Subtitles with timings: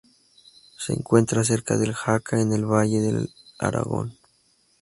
[0.79, 4.17] Se encuentra cerca de Jaca en el Valle del Aragón.